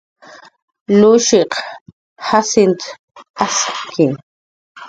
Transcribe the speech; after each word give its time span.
Lushiq 0.99 1.51
Jacint 2.27 2.81
arki 3.45 4.05